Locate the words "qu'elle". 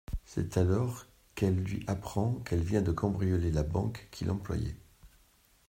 1.35-1.57, 2.43-2.63